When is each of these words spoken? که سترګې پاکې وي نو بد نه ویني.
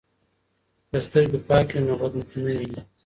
که 0.89 0.99
سترګې 1.07 1.39
پاکې 1.49 1.75
وي 1.77 1.81
نو 1.87 1.93
بد 1.99 2.13
نه 2.19 2.25
ویني. 2.43 2.81